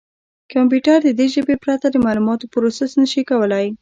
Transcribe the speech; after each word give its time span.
کمپیوټر 0.53 0.97
د 1.03 1.09
دې 1.19 1.27
ژبې 1.33 1.55
پرته 1.63 1.85
د 1.89 1.95
معلوماتو 2.05 2.51
پروسس 2.53 2.91
نه 3.01 3.07
شي 3.11 3.21
کولای. 3.29 3.65